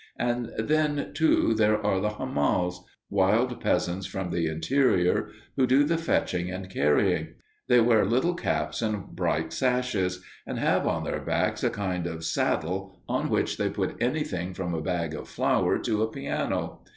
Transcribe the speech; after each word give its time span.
And 0.17 0.49
then, 0.57 1.11
too, 1.13 1.53
there 1.53 1.79
are 1.85 1.99
the 2.01 2.09
hamals 2.15 2.83
wild 3.11 3.59
peasants 3.61 4.07
from 4.07 4.31
the 4.31 4.47
interior 4.47 5.29
who 5.57 5.67
do 5.67 5.83
the 5.83 5.95
fetching 5.99 6.49
and 6.49 6.71
carrying. 6.71 7.35
They 7.67 7.81
wear 7.81 8.03
little 8.03 8.33
caps 8.33 8.81
and 8.81 9.09
bright 9.15 9.53
sashes, 9.53 10.23
and 10.47 10.57
have 10.57 10.87
on 10.87 11.03
their 11.03 11.19
backs 11.21 11.63
a 11.63 11.69
kind 11.69 12.07
of 12.07 12.25
saddle 12.25 12.99
on 13.07 13.29
which 13.29 13.57
they 13.57 13.69
put 13.69 13.95
anything 14.01 14.55
from 14.55 14.73
a 14.73 14.81
bag 14.81 15.13
of 15.13 15.27
flour 15.29 15.77
to 15.77 16.01
a 16.01 16.07
piano. 16.09 16.81